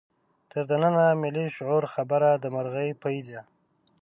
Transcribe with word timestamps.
تر 0.51 0.65
ننه 0.83 1.03
د 1.15 1.19
ملي 1.21 1.45
شعور 1.55 1.83
خبره 1.93 2.29
د 2.43 2.45
مرغۍ 2.55 2.89
پۍ 3.01 3.17
ده. 3.27 3.41